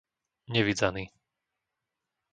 Nevidzany 0.47 1.03